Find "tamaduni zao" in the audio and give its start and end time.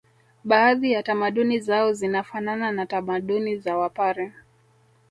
1.03-1.93